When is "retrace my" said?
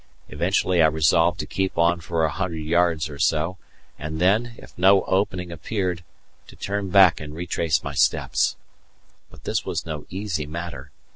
7.35-7.93